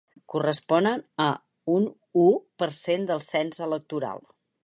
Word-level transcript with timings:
Corresponen 0.33 1.03
a 1.25 1.27
un 1.75 1.85
u 2.23 2.25
per 2.63 2.71
cent 2.79 3.07
del 3.13 3.23
cens 3.29 3.63
electoral. 3.69 4.27